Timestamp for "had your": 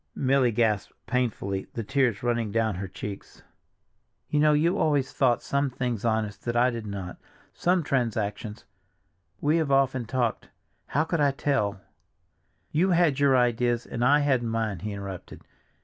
12.89-13.37